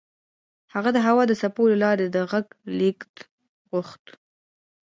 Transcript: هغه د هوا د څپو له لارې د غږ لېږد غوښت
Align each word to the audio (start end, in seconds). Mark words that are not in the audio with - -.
هغه 0.73 0.89
د 0.93 0.97
هوا 1.07 1.23
د 1.27 1.31
څپو 1.41 1.63
له 1.71 1.77
لارې 1.83 2.05
د 2.09 2.17
غږ 2.31 2.47
لېږد 2.79 3.15
غوښت 3.69 4.03